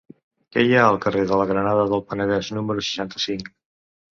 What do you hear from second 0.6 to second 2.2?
hi ha al carrer de la Granada del